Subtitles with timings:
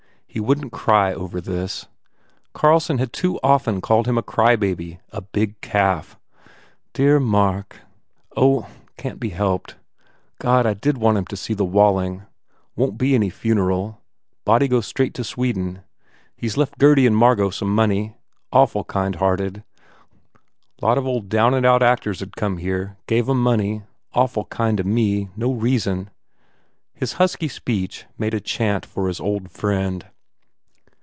[0.33, 1.87] He wouldn t cry over this.
[2.53, 6.17] Carlson had too often called him a crybaby, a big calf.
[6.93, 7.87] "Dear Mark." u
[8.41, 8.67] Oh...
[8.95, 9.75] can t be helped.
[10.39, 12.23] God, I did want him to see the Walling!
[12.77, 13.99] Won t be any funeral.
[14.45, 15.81] Body goes straight to Sweden....
[16.37, 18.15] He s left Gurdy and Margot some money....
[18.53, 19.65] Awful kindhearted....
[20.81, 22.95] Lot of old down and out act ors d come here.
[23.05, 23.83] Gave em money.
[24.13, 25.27] Awful kind to me....
[25.35, 26.09] No reason."
[26.93, 30.05] His husky speech made a chant for his old friend.